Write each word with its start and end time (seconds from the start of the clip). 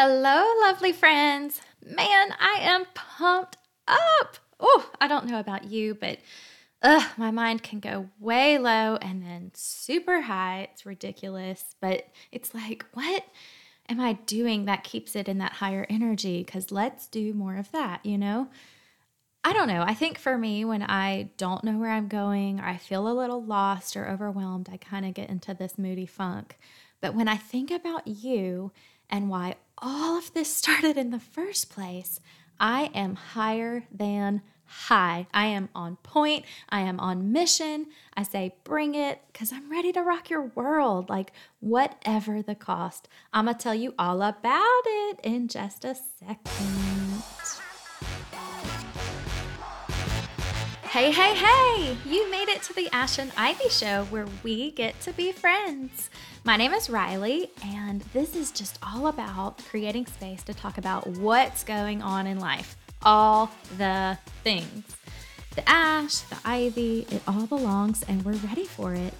Hello, 0.00 0.44
lovely 0.60 0.92
friends. 0.92 1.60
Man, 1.84 2.32
I 2.38 2.58
am 2.60 2.84
pumped 2.94 3.56
up. 3.88 4.36
Oh, 4.60 4.88
I 5.00 5.08
don't 5.08 5.26
know 5.26 5.40
about 5.40 5.64
you, 5.64 5.96
but 5.96 6.20
ugh, 6.82 7.02
my 7.16 7.32
mind 7.32 7.64
can 7.64 7.80
go 7.80 8.08
way 8.20 8.58
low 8.58 8.94
and 9.02 9.20
then 9.24 9.50
super 9.54 10.20
high. 10.20 10.68
It's 10.70 10.86
ridiculous, 10.86 11.74
but 11.80 12.06
it's 12.30 12.54
like, 12.54 12.84
what 12.92 13.24
am 13.88 13.98
I 13.98 14.12
doing 14.12 14.66
that 14.66 14.84
keeps 14.84 15.16
it 15.16 15.26
in 15.26 15.38
that 15.38 15.54
higher 15.54 15.84
energy? 15.90 16.44
Because 16.44 16.70
let's 16.70 17.08
do 17.08 17.34
more 17.34 17.56
of 17.56 17.72
that, 17.72 18.06
you 18.06 18.18
know? 18.18 18.46
I 19.42 19.52
don't 19.52 19.66
know. 19.66 19.82
I 19.82 19.94
think 19.94 20.16
for 20.16 20.38
me, 20.38 20.64
when 20.64 20.84
I 20.84 21.30
don't 21.38 21.64
know 21.64 21.76
where 21.76 21.90
I'm 21.90 22.06
going 22.06 22.60
or 22.60 22.66
I 22.66 22.76
feel 22.76 23.08
a 23.08 23.18
little 23.18 23.42
lost 23.42 23.96
or 23.96 24.08
overwhelmed, 24.08 24.68
I 24.72 24.76
kind 24.76 25.04
of 25.04 25.14
get 25.14 25.28
into 25.28 25.54
this 25.54 25.76
moody 25.76 26.06
funk. 26.06 26.56
But 27.00 27.16
when 27.16 27.26
I 27.26 27.36
think 27.36 27.72
about 27.72 28.06
you 28.06 28.70
and 29.10 29.28
why 29.28 29.56
all 29.80 30.18
of 30.18 30.32
this 30.34 30.54
started 30.54 30.96
in 30.96 31.10
the 31.10 31.18
first 31.18 31.70
place, 31.70 32.20
I 32.60 32.90
am 32.94 33.14
higher 33.14 33.84
than 33.92 34.42
high. 34.64 35.26
I 35.32 35.46
am 35.46 35.70
on 35.74 35.96
point. 35.96 36.44
I 36.68 36.80
am 36.80 37.00
on 37.00 37.32
mission. 37.32 37.86
I 38.14 38.22
say, 38.22 38.54
bring 38.64 38.94
it 38.94 39.20
because 39.32 39.52
I'm 39.52 39.70
ready 39.70 39.92
to 39.92 40.02
rock 40.02 40.28
your 40.28 40.42
world, 40.54 41.08
like 41.08 41.32
whatever 41.60 42.42
the 42.42 42.54
cost. 42.54 43.08
I'm 43.32 43.46
going 43.46 43.56
to 43.56 43.62
tell 43.62 43.74
you 43.74 43.94
all 43.98 44.20
about 44.22 44.82
it 44.84 45.20
in 45.22 45.48
just 45.48 45.84
a 45.84 45.94
second. 45.94 47.37
Hey, 50.98 51.12
hey, 51.12 51.32
hey! 51.36 51.96
You 52.04 52.28
made 52.28 52.48
it 52.48 52.60
to 52.62 52.72
the 52.72 52.88
Ash 52.92 53.20
and 53.20 53.30
Ivy 53.36 53.68
Show 53.68 54.02
where 54.10 54.26
we 54.42 54.72
get 54.72 55.00
to 55.02 55.12
be 55.12 55.30
friends. 55.30 56.10
My 56.42 56.56
name 56.56 56.72
is 56.72 56.90
Riley, 56.90 57.50
and 57.64 58.00
this 58.12 58.34
is 58.34 58.50
just 58.50 58.80
all 58.82 59.06
about 59.06 59.64
creating 59.66 60.06
space 60.06 60.42
to 60.42 60.52
talk 60.52 60.76
about 60.76 61.06
what's 61.06 61.62
going 61.62 62.02
on 62.02 62.26
in 62.26 62.40
life. 62.40 62.76
All 63.04 63.48
the 63.76 64.18
things. 64.42 64.96
The 65.54 65.68
ash, 65.70 66.18
the 66.22 66.38
ivy, 66.44 67.06
it 67.12 67.22
all 67.28 67.46
belongs, 67.46 68.02
and 68.08 68.24
we're 68.24 68.32
ready 68.32 68.64
for 68.64 68.92
it. 68.92 69.14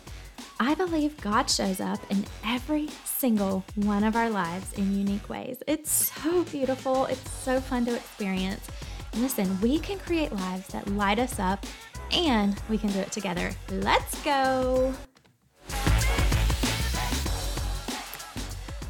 I 0.58 0.74
believe 0.74 1.20
God 1.20 1.48
shows 1.48 1.78
up 1.78 2.00
in 2.10 2.24
every 2.44 2.88
single 3.04 3.64
one 3.76 4.02
of 4.02 4.16
our 4.16 4.30
lives 4.30 4.72
in 4.72 4.98
unique 4.98 5.28
ways. 5.28 5.62
It's 5.68 5.92
so 5.92 6.42
beautiful, 6.42 7.06
it's 7.06 7.30
so 7.30 7.60
fun 7.60 7.86
to 7.86 7.94
experience. 7.94 8.66
Listen, 9.14 9.60
we 9.60 9.78
can 9.78 9.98
create 9.98 10.32
lives 10.32 10.68
that 10.68 10.88
light 10.90 11.18
us 11.18 11.38
up, 11.40 11.64
and 12.12 12.60
we 12.68 12.78
can 12.78 12.90
do 12.92 13.00
it 13.00 13.12
together. 13.12 13.50
Let's 13.70 14.22
go! 14.22 14.94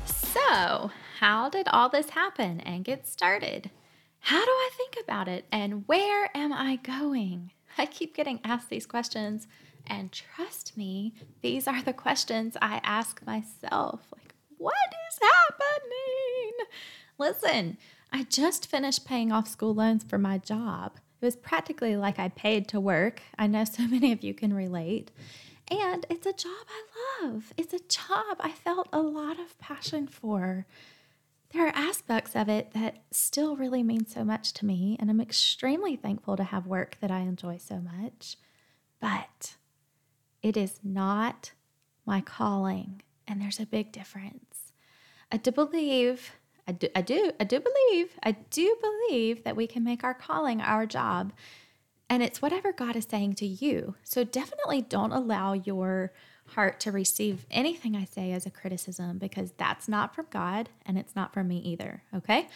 So, 0.07 0.91
how 1.19 1.49
did 1.49 1.69
all 1.69 1.89
this 1.89 2.11
happen 2.11 2.61
and 2.61 2.85
get 2.85 3.07
started? 3.07 3.71
How 4.21 4.45
do 4.45 4.51
I 4.51 4.71
think 4.77 4.97
about 5.03 5.29
it? 5.29 5.47
And 5.51 5.85
where 5.87 6.31
am 6.37 6.53
I 6.53 6.77
going? 6.77 7.53
I 7.77 7.87
keep 7.87 8.15
getting 8.15 8.41
asked 8.45 8.69
these 8.69 8.87
questions, 8.87 9.47
and 9.87 10.13
trust 10.13 10.77
me, 10.77 11.15
these 11.41 11.67
are 11.67 11.83
the 11.83 11.93
questions 11.93 12.57
I 12.61 12.81
ask 12.83 13.25
myself. 13.25 14.01
Like, 14.15 14.35
what 14.59 14.75
is 15.11 15.19
happening? 15.23 16.53
Listen, 17.19 17.79
I 18.12 18.25
just 18.25 18.67
finished 18.67 19.05
paying 19.05 19.33
off 19.33 19.48
school 19.48 19.75
loans 19.75 20.05
for 20.05 20.19
my 20.19 20.39
job. 20.39 20.97
It 21.20 21.25
was 21.25 21.37
practically 21.37 21.97
like 21.97 22.19
I 22.19 22.28
paid 22.28 22.69
to 22.69 22.81
work. 22.81 23.23
I 23.39 23.47
know 23.47 23.65
so 23.65 23.83
many 23.89 24.12
of 24.12 24.23
you 24.23 24.34
can 24.34 24.55
relate. 24.55 25.11
And 25.70 26.06
it's 26.09 26.27
a 26.27 26.33
job 26.33 26.67
I 26.69 27.25
love. 27.25 27.53
It's 27.56 27.75
a 27.75 27.78
job 27.81 28.39
I 28.41 28.53
felt 28.53 28.89
a 28.92 29.00
lot 29.00 29.39
of 29.39 29.59
passion 29.59 30.06
for. 30.06 30.67
There 31.50 31.67
are 31.67 31.75
aspects 31.75 32.37
of 32.37 32.48
it 32.48 32.73
that 32.73 32.98
still 33.11 33.56
really 33.56 33.83
mean 33.83 34.06
so 34.06 34.22
much 34.22 34.53
to 34.55 34.67
me, 34.67 34.97
and 35.00 35.11
I'm 35.11 35.20
extremely 35.20 35.97
thankful 35.97 36.37
to 36.37 36.45
have 36.45 36.67
work 36.67 36.98
that 37.00 37.11
I 37.11 37.20
enjoy 37.20 37.59
so 37.59 37.81
much. 37.81 38.37
But 39.00 39.56
it 40.43 40.56
is 40.56 40.81
not 40.83 41.53
my 42.04 42.21
calling, 42.21 43.03
and 43.27 43.41
there's 43.41 43.60
a 43.60 43.66
big 43.66 43.93
difference. 43.93 44.72
I 45.33 45.37
do 45.37 45.50
believe, 45.50 46.33
I 46.69 46.73
do, 46.73 46.89
I 46.95 47.01
do, 47.01 47.33
I 47.41 47.45
do 47.45 47.61
believe, 47.61 48.11
I 48.23 48.33
do 48.33 48.77
believe 48.81 49.43
that 49.45 49.56
we 49.56 49.67
can 49.67 49.83
make 49.83 50.05
our 50.05 50.15
calling 50.15 50.61
our 50.61 50.84
job 50.84 51.33
and 52.11 52.23
it's 52.23 52.41
whatever 52.41 52.73
God 52.73 52.95
is 52.95 53.06
saying 53.09 53.34
to 53.34 53.47
you. 53.47 53.95
So 54.03 54.25
definitely 54.25 54.83
don't 54.83 55.12
allow 55.12 55.55
your 55.55 56.12
heart 56.49 56.81
to 56.81 56.93
receive 56.93 57.47
anything 57.51 57.95
I 57.95 58.05
say 58.05 58.33
as 58.33 58.47
a 58.47 58.51
criticism 58.51 59.19
because 59.19 59.53
that's 59.57 59.89
not 59.89 60.15
from 60.15 60.27
God 60.31 60.71
and 60.87 60.99
it's 60.99 61.15
not 61.15 61.34
from 61.34 61.49
me 61.49 61.59
either. 61.59 62.03
Okay. 62.15 62.49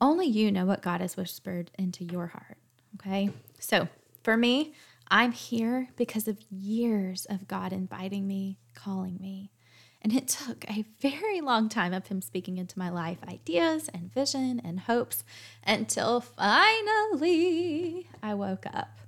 Only 0.00 0.26
you 0.26 0.50
know 0.50 0.66
what 0.66 0.82
God 0.82 1.00
has 1.00 1.16
whispered 1.16 1.70
into 1.78 2.04
your 2.04 2.28
heart. 2.28 2.58
Okay. 2.96 3.30
So 3.58 3.88
for 4.22 4.36
me, 4.36 4.74
I'm 5.08 5.32
here 5.32 5.88
because 5.96 6.26
of 6.26 6.38
years 6.50 7.26
of 7.26 7.46
God 7.46 7.72
inviting 7.72 8.26
me, 8.26 8.58
calling 8.74 9.18
me. 9.20 9.52
And 10.02 10.12
it 10.12 10.26
took 10.26 10.68
a 10.68 10.84
very 11.00 11.40
long 11.40 11.68
time 11.68 11.94
of 11.94 12.08
him 12.08 12.20
speaking 12.20 12.58
into 12.58 12.78
my 12.78 12.90
life 12.90 13.18
ideas 13.26 13.88
and 13.94 14.12
vision 14.12 14.60
and 14.64 14.80
hopes 14.80 15.22
until 15.64 16.20
finally 16.20 18.08
I 18.20 18.34
woke 18.34 18.66
up. 18.66 18.98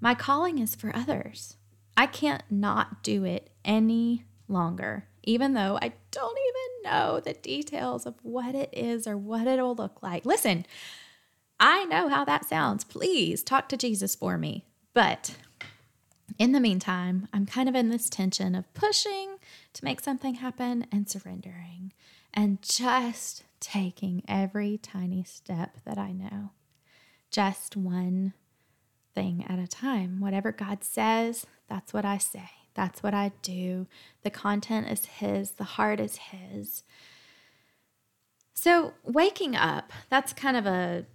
My 0.00 0.14
calling 0.14 0.58
is 0.58 0.74
for 0.74 0.94
others. 0.94 1.56
I 1.96 2.06
can't 2.06 2.42
not 2.50 3.02
do 3.02 3.24
it 3.24 3.50
any 3.64 4.24
longer, 4.46 5.06
even 5.24 5.54
though 5.54 5.78
I 5.80 5.94
don't 6.10 6.38
even 6.38 6.92
know 6.92 7.20
the 7.20 7.32
details 7.32 8.04
of 8.06 8.14
what 8.22 8.54
it 8.54 8.68
is 8.72 9.06
or 9.06 9.16
what 9.16 9.46
it'll 9.46 9.74
look 9.74 10.02
like. 10.02 10.26
Listen, 10.26 10.66
I 11.58 11.86
know 11.86 12.08
how 12.08 12.24
that 12.26 12.44
sounds. 12.44 12.84
Please 12.84 13.42
talk 13.42 13.68
to 13.70 13.76
Jesus 13.76 14.14
for 14.14 14.38
me. 14.38 14.64
But 14.94 15.36
in 16.38 16.52
the 16.52 16.60
meantime, 16.60 17.28
I'm 17.32 17.46
kind 17.46 17.68
of 17.68 17.74
in 17.74 17.88
this 17.88 18.08
tension 18.08 18.54
of 18.54 18.72
pushing 18.74 19.37
to 19.74 19.84
make 19.84 20.00
something 20.00 20.34
happen 20.34 20.86
and 20.90 21.08
surrendering 21.08 21.92
and 22.34 22.60
just 22.62 23.44
taking 23.60 24.22
every 24.28 24.78
tiny 24.78 25.24
step 25.24 25.78
that 25.84 25.98
I 25.98 26.12
know. 26.12 26.50
Just 27.30 27.76
one 27.76 28.34
thing 29.14 29.44
at 29.48 29.58
a 29.58 29.66
time. 29.66 30.20
Whatever 30.20 30.52
God 30.52 30.84
says, 30.84 31.46
that's 31.68 31.92
what 31.92 32.04
I 32.04 32.18
say. 32.18 32.50
That's 32.74 33.02
what 33.02 33.14
I 33.14 33.32
do. 33.42 33.86
The 34.22 34.30
content 34.30 34.88
is 34.88 35.04
His, 35.06 35.52
the 35.52 35.64
heart 35.64 36.00
is 36.00 36.16
His. 36.16 36.84
So, 38.54 38.94
waking 39.04 39.56
up, 39.56 39.92
that's 40.10 40.32
kind 40.32 40.56
of 40.56 40.66
a 40.66 41.06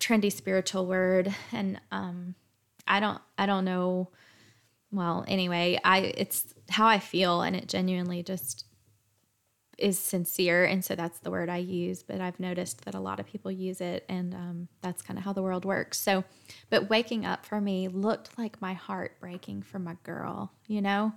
trendy 0.00 0.32
spiritual 0.32 0.86
word. 0.86 1.34
And 1.52 1.80
um, 1.90 2.34
I 2.86 3.00
don't, 3.00 3.20
I 3.38 3.46
don't 3.46 3.64
know 3.64 4.08
well, 4.92 5.24
anyway, 5.26 5.80
I 5.84 6.12
it's 6.16 6.54
how 6.68 6.86
I 6.86 6.98
feel 6.98 7.42
and 7.42 7.56
it 7.56 7.68
genuinely 7.68 8.22
just 8.22 8.66
is 9.78 9.98
sincere 9.98 10.64
and 10.64 10.84
so 10.84 10.94
that's 10.94 11.18
the 11.20 11.30
word 11.30 11.48
I 11.48 11.56
use, 11.56 12.02
but 12.02 12.20
I've 12.20 12.38
noticed 12.38 12.84
that 12.84 12.94
a 12.94 13.00
lot 13.00 13.18
of 13.18 13.26
people 13.26 13.50
use 13.50 13.80
it 13.80 14.04
and 14.08 14.34
um, 14.34 14.68
that's 14.82 15.02
kind 15.02 15.18
of 15.18 15.24
how 15.24 15.32
the 15.32 15.42
world 15.42 15.64
works. 15.64 15.98
So, 15.98 16.24
but 16.70 16.88
waking 16.88 17.24
up 17.24 17.44
for 17.44 17.60
me 17.60 17.88
looked 17.88 18.38
like 18.38 18.60
my 18.60 18.74
heart 18.74 19.18
breaking 19.18 19.62
for 19.62 19.78
my 19.78 19.96
girl, 20.04 20.52
you 20.68 20.82
know? 20.82 21.12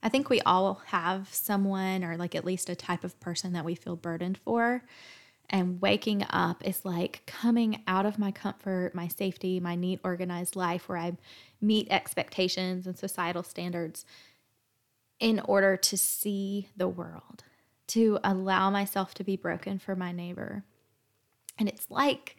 I 0.00 0.08
think 0.08 0.30
we 0.30 0.40
all 0.42 0.80
have 0.86 1.28
someone 1.32 2.04
or 2.04 2.16
like 2.16 2.34
at 2.36 2.44
least 2.44 2.70
a 2.70 2.76
type 2.76 3.02
of 3.02 3.18
person 3.18 3.52
that 3.54 3.64
we 3.64 3.74
feel 3.74 3.96
burdened 3.96 4.38
for. 4.38 4.84
And 5.50 5.80
waking 5.80 6.26
up 6.28 6.66
is 6.66 6.84
like 6.84 7.22
coming 7.26 7.82
out 7.86 8.04
of 8.04 8.18
my 8.18 8.30
comfort, 8.30 8.94
my 8.94 9.08
safety, 9.08 9.60
my 9.60 9.74
neat, 9.74 10.00
organized 10.04 10.56
life 10.56 10.88
where 10.88 10.98
I 10.98 11.16
meet 11.60 11.88
expectations 11.90 12.86
and 12.86 12.98
societal 12.98 13.42
standards 13.42 14.04
in 15.18 15.40
order 15.40 15.76
to 15.76 15.96
see 15.96 16.68
the 16.76 16.88
world, 16.88 17.44
to 17.88 18.18
allow 18.22 18.70
myself 18.70 19.14
to 19.14 19.24
be 19.24 19.36
broken 19.36 19.78
for 19.78 19.96
my 19.96 20.12
neighbor. 20.12 20.64
And 21.58 21.68
it's 21.68 21.90
like 21.90 22.36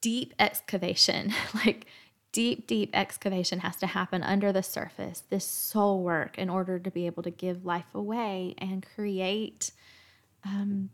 deep 0.00 0.34
excavation, 0.38 1.32
like 1.54 1.86
deep, 2.32 2.66
deep 2.66 2.90
excavation 2.94 3.60
has 3.60 3.76
to 3.76 3.86
happen 3.86 4.22
under 4.22 4.52
the 4.52 4.62
surface, 4.62 5.22
this 5.30 5.44
soul 5.44 6.02
work, 6.02 6.38
in 6.38 6.48
order 6.48 6.78
to 6.78 6.90
be 6.90 7.06
able 7.06 7.22
to 7.22 7.30
give 7.30 7.64
life 7.64 7.94
away 7.94 8.54
and 8.58 8.86
create, 8.94 9.72
um, 10.44 10.90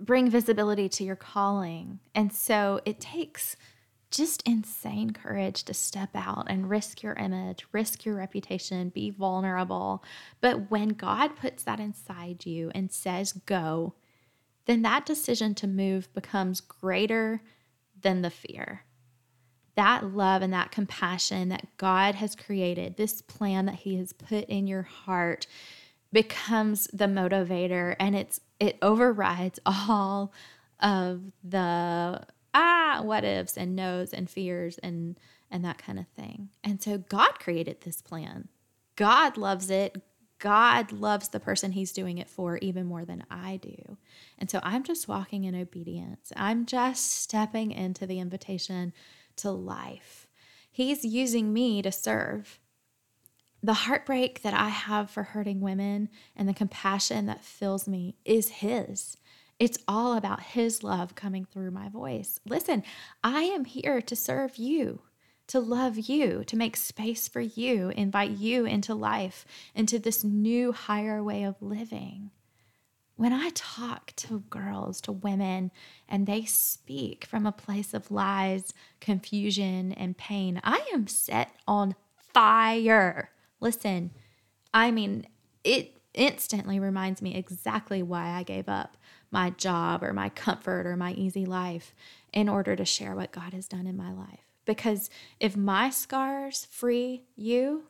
bring 0.00 0.30
visibility 0.30 0.88
to 0.88 1.04
your 1.04 1.16
calling. 1.16 2.00
And 2.14 2.32
so 2.32 2.80
it 2.84 3.00
takes 3.00 3.56
just 4.10 4.42
insane 4.42 5.12
courage 5.12 5.62
to 5.64 5.74
step 5.74 6.10
out 6.14 6.46
and 6.48 6.68
risk 6.68 7.02
your 7.02 7.14
image, 7.14 7.64
risk 7.72 8.04
your 8.04 8.16
reputation, 8.16 8.88
be 8.88 9.10
vulnerable. 9.10 10.02
But 10.40 10.70
when 10.70 10.88
God 10.88 11.36
puts 11.36 11.62
that 11.62 11.78
inside 11.78 12.44
you 12.44 12.72
and 12.74 12.90
says 12.90 13.32
go, 13.32 13.94
then 14.66 14.82
that 14.82 15.06
decision 15.06 15.54
to 15.56 15.66
move 15.66 16.12
becomes 16.12 16.60
greater 16.60 17.42
than 18.00 18.22
the 18.22 18.30
fear. 18.30 18.84
That 19.76 20.12
love 20.12 20.42
and 20.42 20.52
that 20.52 20.72
compassion 20.72 21.48
that 21.50 21.76
God 21.76 22.16
has 22.16 22.34
created, 22.34 22.96
this 22.96 23.22
plan 23.22 23.66
that 23.66 23.76
He 23.76 23.96
has 23.96 24.12
put 24.12 24.44
in 24.46 24.66
your 24.66 24.82
heart, 24.82 25.46
becomes 26.12 26.88
the 26.92 27.06
motivator 27.06 27.94
and 28.00 28.16
it's 28.16 28.40
it 28.58 28.78
overrides 28.82 29.60
all 29.66 30.32
of 30.80 31.20
the 31.44 32.22
ah 32.52 33.00
what 33.02 33.24
ifs 33.24 33.56
and 33.56 33.76
no's 33.76 34.12
and 34.12 34.28
fears 34.28 34.78
and 34.78 35.18
and 35.50 35.64
that 35.64 35.78
kind 35.78 35.98
of 35.98 36.06
thing. 36.08 36.50
And 36.62 36.80
so 36.80 36.98
God 36.98 37.38
created 37.40 37.80
this 37.80 38.00
plan. 38.00 38.48
God 38.96 39.36
loves 39.36 39.70
it. 39.70 40.00
God 40.38 40.92
loves 40.92 41.28
the 41.28 41.40
person 41.40 41.72
he's 41.72 41.92
doing 41.92 42.18
it 42.18 42.28
for 42.28 42.56
even 42.58 42.86
more 42.86 43.04
than 43.04 43.24
I 43.30 43.56
do. 43.56 43.98
And 44.38 44.50
so 44.50 44.60
I'm 44.62 44.84
just 44.84 45.08
walking 45.08 45.44
in 45.44 45.54
obedience. 45.54 46.32
I'm 46.36 46.64
just 46.64 47.10
stepping 47.10 47.72
into 47.72 48.06
the 48.06 48.20
invitation 48.20 48.92
to 49.36 49.50
life. 49.50 50.28
He's 50.70 51.04
using 51.04 51.52
me 51.52 51.82
to 51.82 51.90
serve. 51.90 52.59
The 53.62 53.74
heartbreak 53.74 54.42
that 54.42 54.54
I 54.54 54.68
have 54.68 55.10
for 55.10 55.22
hurting 55.22 55.60
women 55.60 56.08
and 56.34 56.48
the 56.48 56.54
compassion 56.54 57.26
that 57.26 57.44
fills 57.44 57.86
me 57.86 58.16
is 58.24 58.48
His. 58.48 59.16
It's 59.58 59.78
all 59.86 60.16
about 60.16 60.40
His 60.40 60.82
love 60.82 61.14
coming 61.14 61.44
through 61.44 61.70
my 61.70 61.88
voice. 61.88 62.40
Listen, 62.46 62.82
I 63.22 63.42
am 63.42 63.66
here 63.66 64.00
to 64.00 64.16
serve 64.16 64.56
you 64.56 65.02
to 65.50 65.58
love 65.58 65.98
you, 65.98 66.44
to 66.44 66.56
make 66.56 66.76
space 66.76 67.26
for 67.26 67.40
you, 67.40 67.88
invite 67.96 68.30
you 68.30 68.64
into 68.66 68.94
life, 68.94 69.44
into 69.74 69.98
this 69.98 70.22
new 70.22 70.70
higher 70.70 71.20
way 71.24 71.42
of 71.42 71.60
living. 71.60 72.30
When 73.16 73.32
I 73.32 73.50
talk 73.52 74.12
to 74.16 74.44
girls, 74.48 75.00
to 75.02 75.12
women, 75.12 75.72
and 76.08 76.24
they 76.24 76.44
speak 76.44 77.24
from 77.24 77.46
a 77.46 77.52
place 77.52 77.92
of 77.92 78.12
lies, 78.12 78.72
confusion, 79.00 79.90
and 79.90 80.16
pain, 80.16 80.60
I 80.62 80.88
am 80.94 81.08
set 81.08 81.50
on 81.66 81.96
fire. 82.32 83.30
Listen, 83.60 84.10
I 84.72 84.90
mean, 84.90 85.26
it 85.64 85.96
instantly 86.14 86.80
reminds 86.80 87.22
me 87.22 87.36
exactly 87.36 88.02
why 88.02 88.30
I 88.30 88.42
gave 88.42 88.68
up 88.68 88.96
my 89.30 89.50
job 89.50 90.02
or 90.02 90.12
my 90.12 90.28
comfort 90.28 90.86
or 90.86 90.96
my 90.96 91.12
easy 91.12 91.46
life 91.46 91.94
in 92.32 92.48
order 92.48 92.74
to 92.74 92.84
share 92.84 93.14
what 93.14 93.32
God 93.32 93.52
has 93.52 93.68
done 93.68 93.86
in 93.86 93.96
my 93.96 94.12
life. 94.12 94.40
Because 94.64 95.10
if 95.38 95.56
my 95.56 95.90
scars 95.90 96.66
free 96.70 97.22
you, 97.36 97.84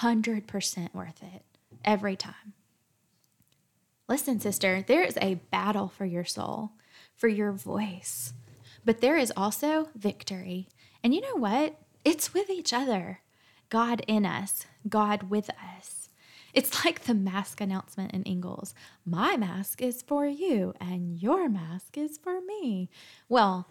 100% 0.00 0.94
worth 0.94 1.22
it 1.22 1.42
every 1.84 2.16
time. 2.16 2.54
Listen, 4.08 4.40
sister, 4.40 4.84
there 4.86 5.04
is 5.04 5.18
a 5.20 5.34
battle 5.34 5.88
for 5.88 6.06
your 6.06 6.24
soul, 6.24 6.72
for 7.14 7.28
your 7.28 7.52
voice, 7.52 8.32
but 8.84 9.00
there 9.00 9.18
is 9.18 9.32
also 9.36 9.88
victory. 9.94 10.68
And 11.04 11.14
you 11.14 11.20
know 11.20 11.36
what? 11.36 11.78
It's 12.04 12.32
with 12.32 12.48
each 12.48 12.72
other 12.72 13.20
God 13.68 14.02
in 14.06 14.24
us, 14.24 14.66
God 14.88 15.24
with 15.24 15.50
us. 15.50 16.08
It's 16.54 16.84
like 16.84 17.04
the 17.04 17.14
mask 17.14 17.60
announcement 17.60 18.12
in 18.12 18.22
Ingles 18.24 18.74
My 19.04 19.36
mask 19.36 19.82
is 19.82 20.02
for 20.02 20.26
you, 20.26 20.74
and 20.80 21.20
your 21.20 21.48
mask 21.48 21.96
is 21.96 22.18
for 22.18 22.40
me. 22.40 22.90
Well, 23.28 23.68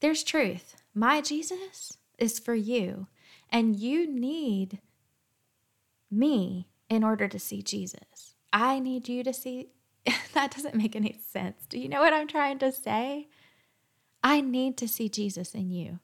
there's 0.00 0.24
truth. 0.24 0.76
My 0.94 1.20
Jesus 1.20 1.98
is 2.18 2.38
for 2.38 2.54
you, 2.54 3.06
and 3.50 3.76
you 3.76 4.06
need 4.06 4.80
me 6.10 6.68
in 6.88 7.04
order 7.04 7.28
to 7.28 7.38
see 7.38 7.62
Jesus. 7.62 8.34
I 8.52 8.78
need 8.78 9.08
you 9.08 9.22
to 9.24 9.32
see. 9.32 9.68
that 10.34 10.54
doesn't 10.54 10.74
make 10.74 10.96
any 10.96 11.18
sense. 11.30 11.64
Do 11.68 11.78
you 11.78 11.88
know 11.88 12.00
what 12.00 12.12
I'm 12.12 12.26
trying 12.26 12.58
to 12.58 12.72
say? 12.72 13.28
I 14.24 14.40
need 14.40 14.76
to 14.78 14.88
see 14.88 15.08
Jesus 15.08 15.54
in 15.54 15.70
you, 15.70 16.00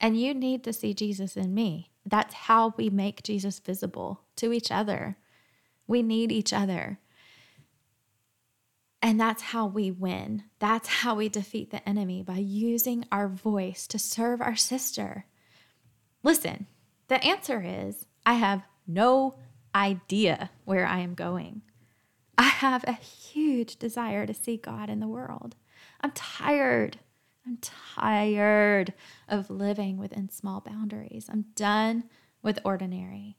and 0.00 0.20
you 0.20 0.34
need 0.34 0.62
to 0.64 0.72
see 0.72 0.94
Jesus 0.94 1.36
in 1.36 1.54
me. 1.54 1.89
That's 2.04 2.34
how 2.34 2.74
we 2.76 2.90
make 2.90 3.22
Jesus 3.22 3.58
visible 3.58 4.22
to 4.36 4.52
each 4.52 4.70
other. 4.70 5.16
We 5.86 6.02
need 6.02 6.32
each 6.32 6.52
other. 6.52 6.98
And 9.02 9.18
that's 9.18 9.42
how 9.42 9.66
we 9.66 9.90
win. 9.90 10.44
That's 10.58 10.88
how 10.88 11.14
we 11.14 11.28
defeat 11.28 11.70
the 11.70 11.86
enemy 11.88 12.22
by 12.22 12.36
using 12.36 13.06
our 13.10 13.28
voice 13.28 13.86
to 13.88 13.98
serve 13.98 14.40
our 14.40 14.56
sister. 14.56 15.24
Listen, 16.22 16.66
the 17.08 17.22
answer 17.24 17.62
is 17.64 18.06
I 18.26 18.34
have 18.34 18.62
no 18.86 19.36
idea 19.74 20.50
where 20.64 20.86
I 20.86 21.00
am 21.00 21.14
going. 21.14 21.62
I 22.36 22.44
have 22.44 22.84
a 22.84 22.92
huge 22.92 23.76
desire 23.76 24.26
to 24.26 24.34
see 24.34 24.56
God 24.56 24.90
in 24.90 25.00
the 25.00 25.08
world. 25.08 25.56
I'm 26.00 26.12
tired. 26.12 26.98
I'm 27.46 27.58
tired 27.58 28.92
of 29.28 29.50
living 29.50 29.96
within 29.96 30.28
small 30.28 30.60
boundaries. 30.60 31.28
I'm 31.30 31.46
done 31.54 32.04
with 32.42 32.58
ordinary. 32.64 33.36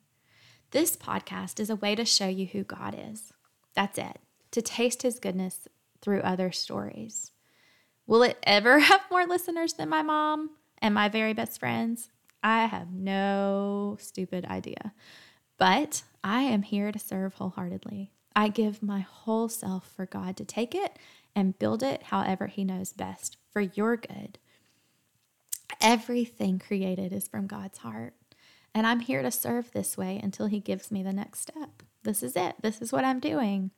This 0.71 0.95
podcast 0.95 1.59
is 1.59 1.69
a 1.69 1.75
way 1.75 1.95
to 1.95 2.05
show 2.05 2.27
you 2.27 2.45
who 2.47 2.63
God 2.63 2.95
is. 2.97 3.31
That's 3.75 3.97
it 3.97 4.19
to 4.51 4.61
taste 4.61 5.01
his 5.01 5.19
goodness 5.19 5.67
through 6.01 6.21
other 6.21 6.51
stories. 6.51 7.31
Will 8.05 8.23
it 8.23 8.37
ever 8.43 8.79
have 8.89 9.01
more 9.09 9.25
listeners 9.25 9.73
than 9.73 9.89
my 9.89 10.01
mom 10.01 10.51
and 10.79 10.93
my 10.93 11.09
very 11.09 11.33
best 11.33 11.59
friends? 11.59 12.09
I 12.43 12.65
have 12.65 12.91
no 12.91 13.97
stupid 13.99 14.45
idea. 14.45 14.93
But 15.57 16.03
I 16.23 16.41
am 16.41 16.63
here 16.63 16.91
to 16.91 16.99
serve 16.99 17.35
wholeheartedly. 17.35 18.11
I 18.35 18.47
give 18.47 18.81
my 18.81 19.01
whole 19.01 19.47
self 19.47 19.91
for 19.95 20.05
God 20.05 20.37
to 20.37 20.45
take 20.45 20.73
it 20.73 20.97
and 21.35 21.57
build 21.59 21.83
it 21.83 22.03
however 22.03 22.47
He 22.47 22.63
knows 22.63 22.93
best 22.93 23.37
for 23.51 23.61
your 23.61 23.97
good. 23.97 24.39
Everything 25.79 26.59
created 26.59 27.11
is 27.13 27.27
from 27.27 27.47
God's 27.47 27.79
heart. 27.79 28.13
And 28.73 28.87
I'm 28.87 29.01
here 29.01 29.21
to 29.21 29.31
serve 29.31 29.71
this 29.71 29.97
way 29.97 30.19
until 30.21 30.47
He 30.47 30.59
gives 30.59 30.91
me 30.91 31.03
the 31.03 31.13
next 31.13 31.41
step. 31.41 31.83
This 32.03 32.23
is 32.23 32.35
it. 32.35 32.55
This 32.61 32.81
is 32.81 32.91
what 32.91 33.05
I'm 33.05 33.19
doing. 33.19 33.71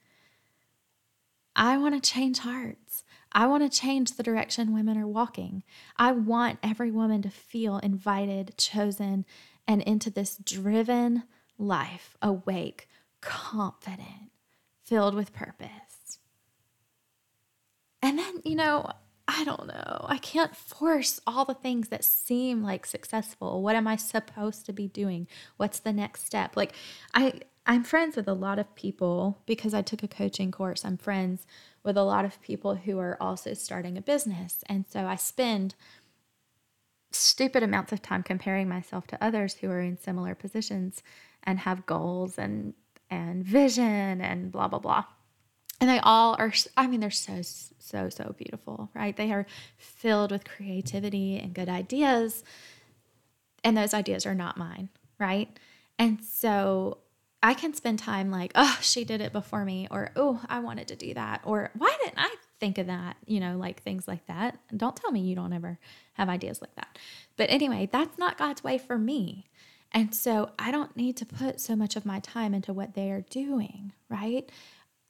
I 1.56 1.78
want 1.78 2.02
to 2.02 2.12
change 2.12 2.40
hearts. 2.40 3.04
I 3.31 3.48
want 3.48 3.64
to 3.64 3.80
change 3.80 4.14
the 4.14 4.24
direction 4.24 4.74
women 4.74 4.98
are 4.98 5.08
walking. 5.08 5.64
I 5.98 6.12
want 6.12 6.60
every 6.62 6.92
woman 6.92 7.22
to 7.24 7.30
feel 7.30 7.78
invited, 7.80 8.58
chosen, 8.58 9.25
and 9.68 9.81
into 9.81 10.10
this 10.10 10.38
driven 10.38 11.24
life, 11.58 12.18
awake, 12.22 12.88
confident, 13.22 14.31
filled 14.84 15.16
with 15.16 15.34
purpose. 15.34 16.20
And 18.02 18.20
then, 18.20 18.42
you 18.44 18.56
know, 18.56 18.92
I 19.36 19.44
don't 19.46 19.68
know. 19.68 20.06
I 20.08 20.20
can't 20.20 20.56
force 20.56 21.20
all 21.26 21.44
the 21.44 21.56
things 21.56 21.90
that 21.90 22.04
seem 22.04 22.62
like 22.62 22.86
successful. 22.86 23.64
What 23.64 23.76
am 23.76 23.88
I 23.88 23.96
supposed 23.96 24.68
to 24.68 24.74
be 24.74 24.88
doing? 24.88 25.28
What's 25.58 25.80
the 25.80 25.92
next 25.92 26.26
step? 26.26 26.56
Like 26.56 26.74
I 27.16 27.42
I'm 27.66 27.84
friends 27.84 28.16
with 28.16 28.28
a 28.28 28.34
lot 28.34 28.60
of 28.60 28.76
people 28.76 29.42
because 29.46 29.74
I 29.74 29.82
took 29.82 30.04
a 30.04 30.08
coaching 30.08 30.52
course. 30.52 30.86
I'm 30.86 30.98
friends 30.98 31.48
with 31.84 31.98
a 31.98 32.04
lot 32.04 32.26
of 32.26 32.42
people 32.42 32.76
who 32.76 33.00
are 33.00 33.18
also 33.20 33.54
starting 33.54 33.98
a 33.98 34.02
business. 34.02 34.64
And 34.68 34.86
so 34.88 35.06
I 35.06 35.16
spend 35.16 35.74
stupid 37.12 37.63
amounts 37.63 37.92
of 37.92 38.02
time 38.02 38.22
comparing 38.22 38.68
myself 38.70 39.08
to 39.08 39.24
others 39.24 39.56
who 39.56 39.70
are 39.72 39.80
in 39.80 39.98
similar 39.98 40.36
positions 40.36 41.02
and 41.44 41.60
have 41.60 41.86
goals 41.86 42.38
and 42.38 42.74
and 43.10 43.44
vision 43.44 44.22
and 44.22 44.52
blah 44.52 44.68
blah 44.68 44.80
blah. 44.80 45.06
And 45.80 45.89
they 45.89 46.00
all 46.00 46.36
are 46.39 46.53
I 46.77 46.88
mean 46.88 47.00
they're 47.00 47.12
so 47.12 47.42
so 47.42 48.10
so 48.10 48.36
beautiful, 48.38 48.89
right? 48.94 49.15
They 49.15 49.32
are 49.32 49.46
filled 49.77 50.32
with 50.32 50.46
creativity 50.46 51.38
and 51.38 51.53
good 51.53 51.70
ideas. 51.70 52.44
And 53.63 53.77
those 53.77 53.94
ideas 53.94 54.25
are 54.25 54.36
not 54.36 54.58
mine, 54.58 54.89
right? 55.20 55.50
And 55.98 56.24
so 56.24 57.00
I 57.42 57.53
can 57.53 57.74
spend 57.74 58.00
time 58.00 58.32
like, 58.32 58.53
oh, 58.56 58.77
she 58.82 59.03
did 59.03 59.20
it 59.20 59.34
before 59.34 59.65
me, 59.65 59.88
or 59.92 60.12
oh, 60.15 60.42
I 60.48 60.60
wanted 60.60 60.88
to 60.88 60.96
do 60.96 61.13
that, 61.13 61.42
or 61.44 61.72
why 61.77 61.96
didn't 62.03 62.18
I 62.18 62.34
think 62.60 62.77
of 62.77 62.88
that? 62.88 63.18
You 63.25 63.42
know, 63.42 63.58
like 63.58 63.84
things 63.84 64.08
like 64.08 64.25
that. 64.27 64.58
Don't 64.75 64.96
tell 64.96 65.12
me 65.12 65.20
you 65.20 65.36
don't 65.36 65.51
ever 65.51 65.77
have 66.13 66.30
ideas 66.30 66.62
like 66.62 66.74
that. 66.75 66.98
But 67.36 67.50
anyway, 67.50 67.89
that's 67.92 68.18
not 68.18 68.38
God's 68.38 68.63
way 68.63 68.77
for 68.77 68.98
me. 68.98 69.48
And 69.92 70.15
so 70.15 70.51
I 70.58 70.72
don't 70.72 70.96
need 70.96 71.18
to 71.18 71.25
put 71.25 71.60
so 71.60 71.75
much 71.75 71.96
of 71.96 72.06
my 72.06 72.20
time 72.20 72.53
into 72.53 72.74
what 72.74 72.96
they 72.96 73.12
are 73.12 73.22
doing, 73.22 73.92
right? 74.10 74.50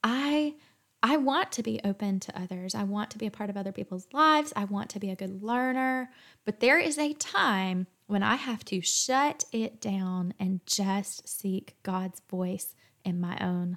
I 0.04 0.54
I 1.02 1.16
want 1.16 1.52
to 1.52 1.62
be 1.62 1.80
open 1.84 2.20
to 2.20 2.40
others. 2.40 2.74
I 2.74 2.84
want 2.84 3.10
to 3.10 3.18
be 3.18 3.26
a 3.26 3.30
part 3.30 3.50
of 3.50 3.58
other 3.58 3.72
people's 3.72 4.06
lives. 4.12 4.54
I 4.56 4.64
want 4.64 4.88
to 4.90 4.98
be 4.98 5.10
a 5.10 5.16
good 5.16 5.42
learner. 5.42 6.10
But 6.46 6.60
there 6.60 6.78
is 6.78 6.98
a 6.98 7.12
time 7.12 7.88
when 8.06 8.22
I 8.22 8.36
have 8.36 8.64
to 8.66 8.80
shut 8.80 9.44
it 9.52 9.82
down 9.82 10.32
and 10.40 10.64
just 10.64 11.28
seek 11.28 11.76
God's 11.82 12.22
voice 12.30 12.74
in 13.04 13.20
my 13.20 13.36
own 13.38 13.76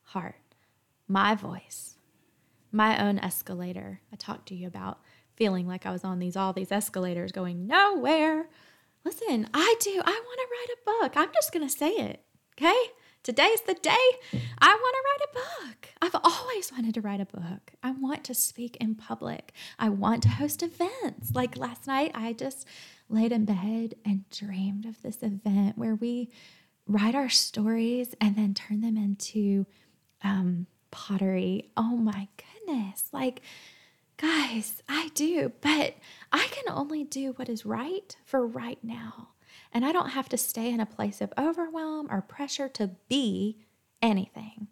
heart, 0.00 0.54
my 1.06 1.34
voice, 1.34 1.96
my 2.70 3.02
own 3.06 3.18
escalator. 3.18 4.00
I 4.10 4.16
talked 4.16 4.48
to 4.48 4.54
you 4.54 4.66
about 4.66 5.00
feeling 5.36 5.66
like 5.68 5.84
I 5.84 5.90
was 5.92 6.04
on 6.04 6.20
these 6.20 6.36
all 6.36 6.54
these 6.54 6.72
escalators 6.72 7.32
going 7.32 7.66
nowhere. 7.66 8.48
Listen, 9.04 9.46
I 9.52 9.74
do. 9.80 10.00
I 10.02 10.22
want 10.24 10.40
to 10.40 10.46
write 10.50 10.68
a 10.70 11.02
book. 11.02 11.12
I'm 11.16 11.34
just 11.34 11.52
going 11.52 11.68
to 11.68 11.74
say 11.74 11.90
it. 11.90 12.24
Okay? 12.56 12.92
Today's 13.22 13.60
the 13.60 13.74
day 13.74 14.08
I 14.58 14.74
want 14.74 14.96
to 14.96 15.02
write 15.06 15.28
a 15.30 15.68
book. 15.68 15.88
I've 16.02 16.20
always 16.24 16.72
wanted 16.72 16.94
to 16.94 17.00
write 17.00 17.20
a 17.20 17.24
book. 17.24 17.70
I 17.80 17.92
want 17.92 18.24
to 18.24 18.34
speak 18.34 18.76
in 18.80 18.96
public. 18.96 19.52
I 19.78 19.90
want 19.90 20.24
to 20.24 20.28
host 20.28 20.60
events. 20.60 21.30
Like 21.32 21.56
last 21.56 21.86
night, 21.86 22.10
I 22.16 22.32
just 22.32 22.66
laid 23.08 23.30
in 23.30 23.44
bed 23.44 23.94
and 24.04 24.28
dreamed 24.30 24.86
of 24.86 25.00
this 25.02 25.22
event 25.22 25.78
where 25.78 25.94
we 25.94 26.30
write 26.88 27.14
our 27.14 27.28
stories 27.28 28.12
and 28.20 28.34
then 28.34 28.54
turn 28.54 28.80
them 28.80 28.96
into 28.96 29.66
um, 30.24 30.66
pottery. 30.90 31.70
Oh 31.76 31.96
my 31.96 32.26
goodness. 32.36 33.04
Like, 33.12 33.40
guys, 34.16 34.82
I 34.88 35.10
do, 35.14 35.52
but 35.60 35.94
I 36.32 36.48
can 36.50 36.64
only 36.74 37.04
do 37.04 37.34
what 37.34 37.48
is 37.48 37.64
right 37.64 38.16
for 38.24 38.44
right 38.44 38.82
now. 38.82 39.28
And 39.72 39.84
I 39.84 39.92
don't 39.92 40.10
have 40.10 40.28
to 40.30 40.36
stay 40.36 40.70
in 40.70 40.80
a 40.80 40.86
place 40.86 41.20
of 41.20 41.32
overwhelm 41.38 42.08
or 42.10 42.20
pressure 42.20 42.68
to 42.70 42.90
be 43.08 43.58
anything. 44.00 44.68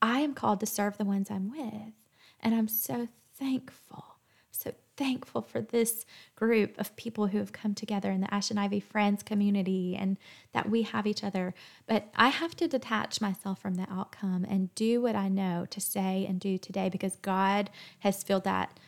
I 0.00 0.20
am 0.20 0.34
called 0.34 0.60
to 0.60 0.66
serve 0.66 0.96
the 0.96 1.04
ones 1.04 1.30
I'm 1.30 1.50
with. 1.50 1.92
And 2.40 2.54
I'm 2.54 2.68
so 2.68 3.08
thankful 3.38 4.14
so 4.54 4.72
thankful 4.96 5.42
for 5.42 5.60
this 5.60 6.06
group 6.36 6.78
of 6.78 6.94
people 6.96 7.28
who 7.28 7.38
have 7.38 7.52
come 7.52 7.74
together 7.74 8.10
in 8.10 8.20
the 8.20 8.32
Ash 8.32 8.50
and 8.50 8.60
Ivy 8.60 8.80
Friends 8.80 9.22
community 9.22 9.96
and 9.98 10.16
that 10.52 10.70
we 10.70 10.82
have 10.82 11.06
each 11.06 11.24
other. 11.24 11.54
But 11.86 12.08
I 12.14 12.28
have 12.28 12.54
to 12.56 12.68
detach 12.68 13.20
myself 13.20 13.60
from 13.60 13.74
the 13.74 13.90
outcome 13.90 14.46
and 14.48 14.74
do 14.74 15.02
what 15.02 15.16
I 15.16 15.28
know 15.28 15.66
to 15.70 15.80
say 15.80 16.24
and 16.28 16.38
do 16.38 16.58
today 16.58 16.88
because 16.88 17.16
God 17.16 17.70
has 18.00 18.22
filled 18.22 18.44
that 18.44 18.78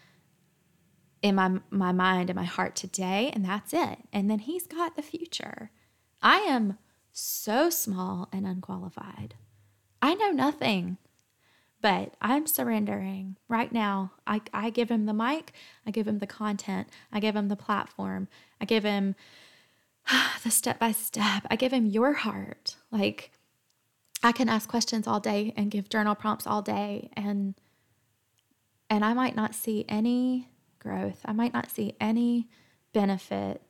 in 1.22 1.34
my, 1.34 1.60
my 1.70 1.92
mind 1.92 2.30
and 2.30 2.36
my 2.36 2.44
heart 2.44 2.76
today, 2.76 3.30
and 3.32 3.44
that's 3.44 3.72
it. 3.72 3.98
And 4.12 4.30
then 4.30 4.40
He's 4.40 4.66
got 4.66 4.96
the 4.96 5.02
future. 5.02 5.70
I 6.22 6.38
am 6.38 6.78
so 7.12 7.70
small 7.70 8.28
and 8.32 8.46
unqualified. 8.46 9.34
I 10.02 10.14
know 10.14 10.30
nothing. 10.30 10.98
But 11.82 12.14
I'm 12.20 12.46
surrendering 12.46 13.36
right 13.48 13.70
now. 13.70 14.12
I, 14.26 14.40
I 14.52 14.70
give 14.70 14.90
him 14.90 15.06
the 15.06 15.12
mic, 15.12 15.52
I 15.86 15.90
give 15.90 16.08
him 16.08 16.18
the 16.18 16.26
content, 16.26 16.88
I 17.12 17.20
give 17.20 17.36
him 17.36 17.48
the 17.48 17.56
platform, 17.56 18.28
I 18.60 18.64
give 18.64 18.82
him 18.82 19.14
the 20.42 20.50
step 20.50 20.78
by 20.78 20.92
step, 20.92 21.46
I 21.50 21.56
give 21.56 21.72
him 21.72 21.86
your 21.86 22.14
heart. 22.14 22.76
Like, 22.90 23.30
I 24.22 24.32
can 24.32 24.48
ask 24.48 24.68
questions 24.68 25.06
all 25.06 25.20
day 25.20 25.52
and 25.56 25.70
give 25.70 25.88
journal 25.88 26.14
prompts 26.14 26.46
all 26.46 26.62
day 26.62 27.10
and 27.16 27.54
and 28.88 29.04
I 29.04 29.14
might 29.14 29.34
not 29.34 29.54
see 29.54 29.84
any 29.88 30.48
growth. 30.86 31.20
I 31.24 31.32
might 31.32 31.52
not 31.52 31.70
see 31.70 31.94
any 32.00 32.48
benefit. 32.92 33.60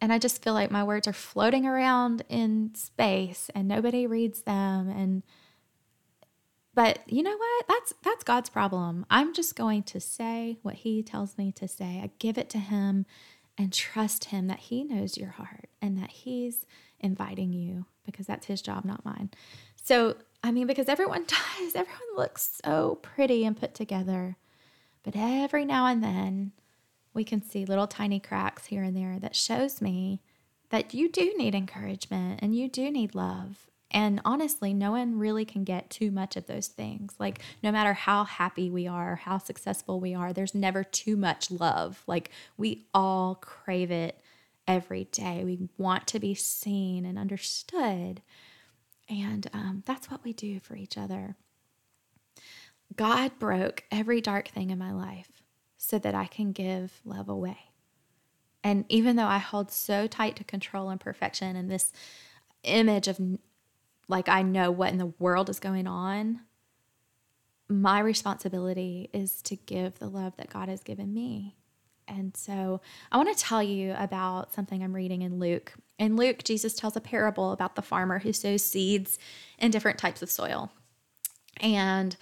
And 0.00 0.12
I 0.12 0.18
just 0.18 0.42
feel 0.42 0.54
like 0.54 0.70
my 0.70 0.82
words 0.82 1.06
are 1.06 1.12
floating 1.12 1.66
around 1.66 2.22
in 2.28 2.74
space 2.74 3.50
and 3.54 3.68
nobody 3.68 4.06
reads 4.06 4.42
them 4.42 4.88
and 4.88 5.22
but 6.72 7.00
you 7.06 7.22
know 7.22 7.36
what? 7.36 7.68
That's 7.68 7.94
that's 8.02 8.24
God's 8.24 8.48
problem. 8.48 9.04
I'm 9.10 9.34
just 9.34 9.56
going 9.56 9.82
to 9.84 10.00
say 10.00 10.58
what 10.62 10.76
he 10.76 11.02
tells 11.02 11.36
me 11.36 11.52
to 11.52 11.66
say. 11.66 12.00
I 12.02 12.10
give 12.18 12.38
it 12.38 12.48
to 12.50 12.58
him 12.58 13.06
and 13.58 13.72
trust 13.72 14.26
him 14.26 14.46
that 14.46 14.60
he 14.60 14.84
knows 14.84 15.18
your 15.18 15.30
heart 15.30 15.68
and 15.82 15.98
that 15.98 16.10
he's 16.10 16.64
inviting 17.00 17.52
you 17.52 17.86
because 18.06 18.26
that's 18.26 18.46
his 18.46 18.62
job, 18.62 18.84
not 18.84 19.04
mine. 19.04 19.30
So, 19.82 20.16
I 20.42 20.52
mean, 20.52 20.66
because 20.66 20.88
everyone 20.88 21.24
does, 21.58 21.74
everyone 21.74 22.16
looks 22.16 22.60
so 22.64 22.98
pretty 23.02 23.44
and 23.44 23.56
put 23.56 23.74
together. 23.74 24.36
But 25.02 25.14
every 25.16 25.64
now 25.64 25.86
and 25.86 26.02
then, 26.02 26.52
we 27.12 27.24
can 27.24 27.42
see 27.42 27.64
little 27.64 27.86
tiny 27.86 28.20
cracks 28.20 28.66
here 28.66 28.82
and 28.82 28.96
there 28.96 29.18
that 29.18 29.34
shows 29.34 29.80
me 29.80 30.20
that 30.70 30.94
you 30.94 31.10
do 31.10 31.34
need 31.36 31.54
encouragement 31.54 32.40
and 32.42 32.54
you 32.54 32.68
do 32.68 32.90
need 32.90 33.14
love 33.14 33.70
and 33.90 34.20
honestly, 34.24 34.72
no 34.72 34.92
one 34.92 35.18
really 35.18 35.44
can 35.44 35.64
get 35.64 35.90
too 35.90 36.10
much 36.10 36.36
of 36.36 36.46
those 36.46 36.68
things. 36.68 37.14
Like, 37.18 37.40
no 37.62 37.72
matter 37.72 37.92
how 37.92 38.24
happy 38.24 38.70
we 38.70 38.86
are, 38.86 39.16
how 39.16 39.38
successful 39.38 39.98
we 39.98 40.14
are, 40.14 40.32
there's 40.32 40.54
never 40.54 40.84
too 40.84 41.16
much 41.16 41.50
love. 41.50 42.02
Like, 42.06 42.30
we 42.56 42.86
all 42.94 43.34
crave 43.36 43.90
it 43.90 44.20
every 44.68 45.04
day. 45.04 45.42
We 45.44 45.68
want 45.76 46.06
to 46.08 46.20
be 46.20 46.34
seen 46.34 47.04
and 47.04 47.18
understood. 47.18 48.22
And 49.08 49.50
um, 49.52 49.82
that's 49.86 50.08
what 50.08 50.22
we 50.22 50.32
do 50.32 50.60
for 50.60 50.76
each 50.76 50.96
other. 50.96 51.34
God 52.96 53.38
broke 53.38 53.84
every 53.90 54.20
dark 54.20 54.48
thing 54.48 54.70
in 54.70 54.78
my 54.78 54.92
life 54.92 55.42
so 55.76 55.98
that 55.98 56.14
I 56.14 56.26
can 56.26 56.52
give 56.52 57.00
love 57.04 57.28
away. 57.28 57.58
And 58.62 58.84
even 58.88 59.16
though 59.16 59.26
I 59.26 59.38
hold 59.38 59.70
so 59.70 60.06
tight 60.06 60.36
to 60.36 60.44
control 60.44 60.90
and 60.90 61.00
perfection 61.00 61.56
and 61.56 61.70
this 61.70 61.92
image 62.64 63.08
of 63.08 63.18
like 64.08 64.28
I 64.28 64.42
know 64.42 64.70
what 64.70 64.90
in 64.90 64.98
the 64.98 65.12
world 65.18 65.48
is 65.48 65.60
going 65.60 65.86
on, 65.86 66.40
my 67.68 68.00
responsibility 68.00 69.08
is 69.12 69.40
to 69.42 69.56
give 69.56 69.98
the 69.98 70.08
love 70.08 70.36
that 70.36 70.50
God 70.50 70.68
has 70.68 70.82
given 70.82 71.14
me. 71.14 71.56
And 72.08 72.36
so 72.36 72.80
I 73.12 73.16
want 73.16 73.34
to 73.34 73.42
tell 73.42 73.62
you 73.62 73.94
about 73.96 74.52
something 74.52 74.82
I'm 74.82 74.94
reading 74.94 75.22
in 75.22 75.38
Luke. 75.38 75.72
In 75.98 76.16
Luke, 76.16 76.42
Jesus 76.42 76.74
tells 76.74 76.96
a 76.96 77.00
parable 77.00 77.52
about 77.52 77.76
the 77.76 77.82
farmer 77.82 78.18
who 78.18 78.32
sows 78.32 78.64
seeds 78.64 79.18
in 79.58 79.70
different 79.70 79.98
types 79.98 80.20
of 80.20 80.30
soil. 80.30 80.72
And 81.60 82.16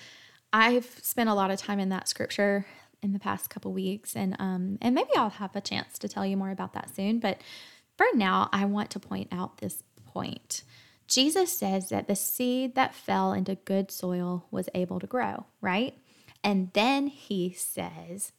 I've 0.53 0.87
spent 1.03 1.29
a 1.29 1.35
lot 1.35 1.51
of 1.51 1.59
time 1.59 1.79
in 1.79 1.91
that 1.91 2.09
scripture 2.09 2.67
in 3.03 3.13
the 3.13 3.19
past 3.19 3.51
couple 3.51 3.73
weeks, 3.73 4.17
and 4.17 4.35
um, 4.39 4.79
and 4.81 4.95
maybe 4.95 5.11
I'll 5.17 5.31
have 5.31 5.55
a 5.55 5.61
chance 5.61 5.99
to 5.99 6.09
tell 6.09 6.27
you 6.27 6.37
more 6.37 6.51
about 6.51 6.73
that 6.73 6.95
soon. 6.95 7.21
But 7.21 7.41
for 7.97 8.07
now, 8.15 8.49
I 8.53 8.65
want 8.65 8.91
to 8.91 9.01
point 9.01 9.29
out 9.31 9.59
this 9.59 9.83
point. 10.05 10.63
Jesus 11.07 11.51
says 11.53 11.89
that 11.89 12.07
the 12.07 12.17
seed 12.17 12.75
that 12.75 12.95
fell 12.95 13.33
into 13.33 13.55
good 13.55 13.91
soil 13.91 14.47
was 14.51 14.69
able 14.75 15.01
to 15.01 15.07
grow, 15.07 15.47
right? 15.61 15.95
And 16.45 16.71
then 16.75 17.07
he 17.07 17.53
says, 17.53 18.33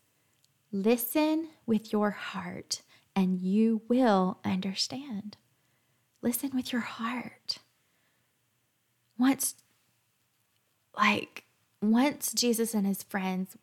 Listen 0.71 1.49
with 1.65 1.91
your 1.91 2.11
heart 2.11 2.83
and 3.15 3.39
you 3.39 3.81
will 3.87 4.39
understand. 4.45 5.35
Listen 6.21 6.51
with 6.53 6.71
your 6.71 6.81
heart. 6.81 7.57
Once, 9.17 9.55
like, 10.95 11.43
once 11.81 12.33
Jesus 12.33 12.74
and 12.74 12.86
his 12.86 13.03
friends 13.03 13.57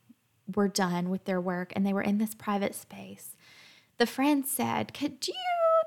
were 0.54 0.68
done 0.68 1.10
with 1.10 1.24
their 1.24 1.40
work 1.40 1.72
and 1.74 1.84
they 1.86 1.92
were 1.92 2.02
in 2.02 2.18
this 2.18 2.34
private 2.34 2.74
space, 2.74 3.36
the 3.98 4.06
friends 4.06 4.50
said, 4.50 4.94
Could 4.94 5.26
you 5.26 5.34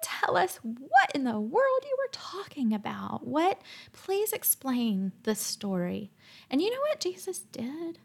tell 0.02 0.38
us 0.38 0.60
what 0.64 1.12
in 1.14 1.24
the 1.24 1.40
world 1.40 1.84
you 1.84 1.96
were 1.98 2.12
talking 2.12 2.74
about? 2.74 3.26
What? 3.26 3.62
Please 3.94 4.34
explain 4.34 5.12
the 5.24 5.36
story. 5.36 6.12
And 6.50 6.62
you 6.62 6.72
know 6.72 6.82
what 6.90 7.00
Jesus 7.00 7.40
did? 7.40 8.00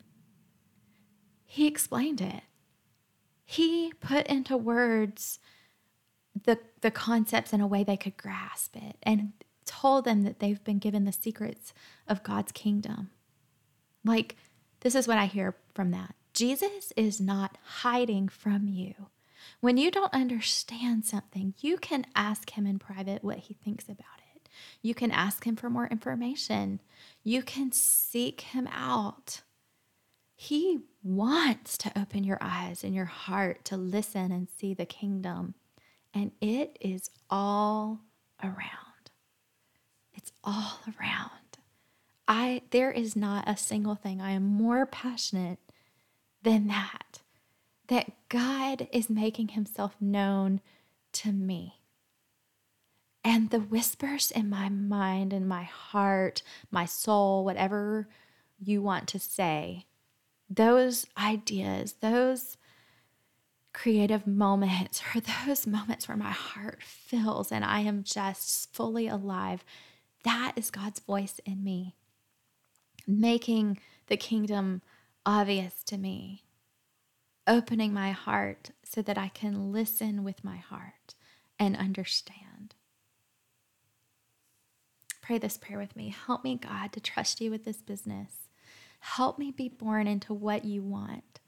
He 1.46 1.66
explained 1.66 2.20
it. 2.20 2.42
He 3.44 3.92
put 4.00 4.26
into 4.26 4.56
words 4.56 5.38
the, 6.44 6.58
the 6.80 6.90
concepts 6.90 7.52
in 7.52 7.60
a 7.60 7.66
way 7.66 7.84
they 7.84 7.96
could 7.96 8.16
grasp 8.16 8.76
it 8.76 8.96
and 9.02 9.32
told 9.64 10.04
them 10.04 10.22
that 10.22 10.40
they've 10.40 10.62
been 10.64 10.78
given 10.78 11.04
the 11.04 11.12
secrets 11.12 11.72
of 12.08 12.22
God's 12.22 12.52
kingdom. 12.52 13.10
Like, 14.04 14.36
this 14.80 14.94
is 14.94 15.08
what 15.08 15.18
I 15.18 15.26
hear 15.26 15.54
from 15.74 15.90
that. 15.92 16.14
Jesus 16.32 16.92
is 16.96 17.20
not 17.20 17.58
hiding 17.62 18.28
from 18.28 18.68
you. 18.68 18.94
When 19.60 19.76
you 19.76 19.90
don't 19.90 20.12
understand 20.12 21.04
something, 21.04 21.54
you 21.58 21.76
can 21.78 22.06
ask 22.14 22.50
him 22.50 22.66
in 22.66 22.78
private 22.78 23.22
what 23.22 23.38
he 23.38 23.54
thinks 23.54 23.84
about 23.84 24.18
it. 24.34 24.48
You 24.82 24.94
can 24.94 25.10
ask 25.10 25.44
him 25.44 25.56
for 25.56 25.70
more 25.70 25.86
information. 25.86 26.80
You 27.22 27.42
can 27.42 27.72
seek 27.72 28.42
him 28.42 28.68
out. 28.72 29.42
He 30.36 30.80
wants 31.02 31.78
to 31.78 31.92
open 31.98 32.24
your 32.24 32.38
eyes 32.40 32.82
and 32.84 32.94
your 32.94 33.04
heart 33.04 33.64
to 33.66 33.76
listen 33.76 34.32
and 34.32 34.48
see 34.48 34.74
the 34.74 34.86
kingdom. 34.86 35.54
And 36.12 36.32
it 36.40 36.76
is 36.80 37.10
all 37.30 38.00
around. 38.42 39.10
It's 40.14 40.32
all 40.42 40.80
around. 41.00 41.30
I 42.26 42.62
there 42.70 42.90
is 42.90 43.14
not 43.16 43.48
a 43.48 43.56
single 43.56 43.94
thing 43.94 44.20
I 44.20 44.30
am 44.30 44.44
more 44.44 44.86
passionate 44.86 45.58
than 46.42 46.66
that 46.68 47.20
that 47.88 48.12
God 48.28 48.88
is 48.92 49.10
making 49.10 49.48
himself 49.48 49.94
known 50.00 50.60
to 51.12 51.32
me. 51.32 51.80
And 53.22 53.50
the 53.50 53.60
whispers 53.60 54.30
in 54.30 54.50
my 54.50 54.68
mind 54.68 55.32
and 55.32 55.48
my 55.48 55.62
heart, 55.62 56.42
my 56.70 56.84
soul, 56.84 57.44
whatever 57.44 58.08
you 58.58 58.82
want 58.82 59.08
to 59.08 59.18
say, 59.18 59.86
those 60.48 61.06
ideas, 61.16 61.94
those 62.00 62.56
creative 63.72 64.26
moments, 64.26 65.02
or 65.14 65.20
those 65.46 65.66
moments 65.66 66.06
where 66.06 66.16
my 66.16 66.30
heart 66.30 66.82
fills 66.82 67.50
and 67.50 67.64
I 67.64 67.80
am 67.80 68.04
just 68.04 68.72
fully 68.74 69.08
alive, 69.08 69.64
that 70.24 70.52
is 70.56 70.70
God's 70.70 71.00
voice 71.00 71.40
in 71.44 71.64
me, 71.64 71.94
making 73.06 73.78
the 74.06 74.16
kingdom 74.16 74.82
obvious 75.26 75.82
to 75.84 75.96
me 75.96 76.44
opening 77.46 77.92
my 77.92 78.10
heart 78.10 78.70
so 78.82 79.02
that 79.02 79.18
I 79.18 79.28
can 79.28 79.72
listen 79.72 80.24
with 80.24 80.44
my 80.44 80.56
heart 80.56 81.14
and 81.58 81.76
understand. 81.76 82.74
Pray 85.22 85.38
this 85.38 85.56
prayer 85.56 85.78
with 85.78 85.96
me. 85.96 86.14
Help 86.26 86.44
me, 86.44 86.56
God, 86.56 86.92
to 86.92 87.00
trust 87.00 87.40
you 87.40 87.50
with 87.50 87.64
this 87.64 87.82
business. 87.82 88.32
Help 89.00 89.38
me 89.38 89.50
be 89.50 89.68
born 89.68 90.06
into 90.06 90.34
what 90.34 90.64
you 90.64 90.82
want. 90.82 91.40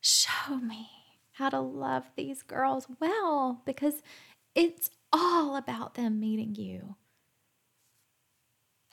Show 0.00 0.56
me 0.56 0.88
how 1.32 1.48
to 1.48 1.60
love 1.60 2.04
these 2.16 2.42
girls 2.42 2.86
well 3.00 3.62
because 3.64 4.02
it's 4.54 4.90
all 5.12 5.56
about 5.56 5.94
them 5.94 6.20
meeting 6.20 6.54
you. 6.54 6.96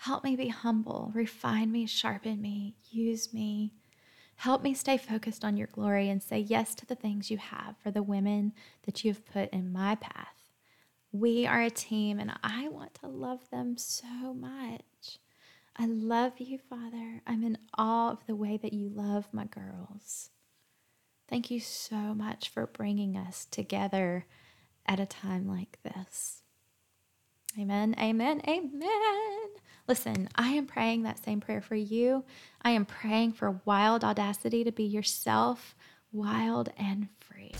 Help 0.06 0.24
me 0.24 0.36
be 0.36 0.48
humble, 0.48 1.12
refine 1.14 1.72
me, 1.72 1.86
sharpen 1.86 2.42
me, 2.42 2.76
use 2.90 3.32
me. 3.32 3.72
Help 4.38 4.64
me 4.64 4.74
stay 4.74 4.98
focused 4.98 5.46
on 5.46 5.58
your 5.58 5.68
glory 5.68 6.10
and 6.10 6.24
say 6.24 6.40
yes 6.40 6.74
to 6.74 6.88
the 6.88 6.96
things 6.96 7.30
you 7.30 7.38
have 7.38 7.76
for 7.84 7.92
the 7.92 8.02
women 8.02 8.52
that 8.88 9.04
you 9.04 9.12
have 9.12 9.24
put 9.24 9.48
in 9.52 9.72
my 9.72 9.94
path. 9.94 10.50
We 11.12 11.46
are 11.46 11.62
a 11.62 11.70
team, 11.70 12.20
and 12.20 12.34
I 12.42 12.68
want 12.68 12.96
to 12.96 13.08
love 13.08 13.48
them 13.52 13.78
so 13.78 14.34
much. 14.34 15.20
I 15.78 15.86
love 15.86 16.40
you, 16.40 16.58
Father. 16.58 17.22
I'm 17.28 17.44
in 17.44 17.60
awe 17.78 18.10
of 18.10 18.26
the 18.26 18.36
way 18.36 18.58
that 18.58 18.74
you 18.74 18.90
love 18.90 19.28
my 19.32 19.46
girls. 19.46 20.32
Thank 21.30 21.52
you 21.52 21.60
so 21.60 22.16
much 22.16 22.50
for 22.50 22.66
bringing 22.66 23.16
us 23.16 23.46
together 23.46 24.26
at 24.88 25.00
a 25.00 25.06
time 25.06 25.48
like 25.48 25.78
this. 25.84 26.41
Amen, 27.60 27.96
amen, 28.00 28.42
amen. 28.48 29.50
Listen, 29.88 30.30
I 30.36 30.50
am 30.50 30.68
praying 30.68 31.04
that 31.04 31.24
same 31.24 31.42
prayer 31.42 31.62
for 31.62 31.76
you. 31.76 32.24
I 32.62 32.72
am 32.72 32.86
praying 32.86 33.34
for 33.34 33.60
wild 33.66 34.04
audacity 34.04 34.64
to 34.64 34.72
be 34.72 34.84
yourself, 34.84 35.76
wild 36.14 36.70
and 36.78 37.10
free. 37.20 37.52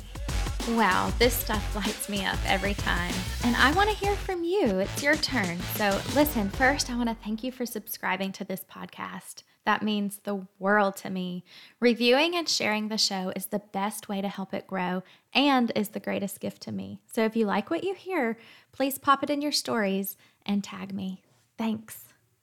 Wow, 0.70 1.12
this 1.18 1.34
stuff 1.34 1.76
lights 1.76 2.08
me 2.08 2.24
up 2.24 2.38
every 2.46 2.76
time. 2.76 3.14
And 3.44 3.56
I 3.56 3.72
want 3.72 3.90
to 3.90 3.96
hear 3.96 4.16
from 4.16 4.44
you. 4.44 4.80
It's 4.80 5.02
your 5.02 5.16
turn. 5.16 5.60
So, 5.76 6.00
listen, 6.16 6.50
first, 6.50 6.92
I 6.92 6.96
want 6.96 7.10
to 7.10 7.16
thank 7.16 7.44
you 7.44 7.52
for 7.52 7.66
subscribing 7.66 8.32
to 8.34 8.44
this 8.44 8.64
podcast. 8.64 9.42
That 9.66 9.82
means 9.82 10.20
the 10.20 10.46
world 10.60 10.98
to 10.98 11.10
me. 11.10 11.44
Reviewing 11.80 12.36
and 12.36 12.48
sharing 12.48 12.88
the 12.88 12.98
show 12.98 13.34
is 13.36 13.48
the 13.48 13.64
best 13.72 14.08
way 14.08 14.22
to 14.22 14.28
help 14.30 14.54
it 14.54 14.68
grow 14.68 15.02
and 15.34 15.72
is 15.76 15.90
the 15.90 16.00
greatest 16.00 16.40
gift 16.40 16.62
to 16.64 16.72
me. 16.72 17.00
So, 17.12 17.26
if 17.26 17.36
you 17.36 17.46
like 17.46 17.72
what 17.72 17.84
you 17.84 17.96
hear, 17.96 18.38
please 18.72 19.00
pop 19.00 19.24
it 19.24 19.32
in 19.32 19.42
your 19.42 19.52
stories 19.52 20.16
and 20.46 20.64
tag 20.64 20.94
me. 20.94 21.24
Thanks. 21.58 22.11